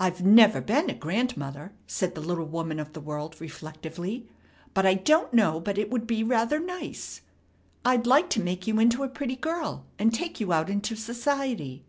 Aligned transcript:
"I've 0.00 0.24
never 0.24 0.62
been 0.62 0.88
a 0.88 0.94
grandmother," 0.94 1.74
said 1.86 2.14
the 2.14 2.22
little 2.22 2.46
woman 2.46 2.80
of 2.80 2.94
the 2.94 3.02
world 3.02 3.38
reflectively, 3.38 4.26
"but 4.72 4.86
I 4.86 4.94
don't 4.94 5.34
know 5.34 5.60
but 5.60 5.76
it 5.76 5.90
would 5.90 6.06
be 6.06 6.24
rather 6.24 6.58
nice. 6.58 7.20
I'd 7.84 8.06
like 8.06 8.30
to 8.30 8.40
make 8.42 8.66
you 8.66 8.78
into 8.80 9.02
a 9.04 9.08
pretty 9.10 9.36
girl, 9.36 9.84
and 9.98 10.14
take 10.14 10.40
you 10.40 10.54
out 10.54 10.70
into 10.70 10.96
society. 10.96 11.84